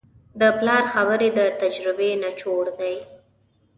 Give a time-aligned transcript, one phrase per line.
[0.39, 2.95] د پلار خبرې د تجربې نچوړ دی.